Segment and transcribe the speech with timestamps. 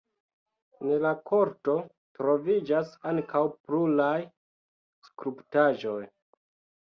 [0.83, 1.73] En la korto
[2.19, 4.17] troviĝas ankaŭ pluraj
[5.09, 6.01] skulptaĵoj.